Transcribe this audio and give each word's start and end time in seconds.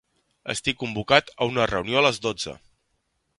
Estic 0.53 0.79
convocat 0.83 1.29
a 1.35 1.49
una 1.51 1.67
reunió 1.73 2.01
a 2.01 2.03
les 2.07 2.21
dotze. 2.25 2.57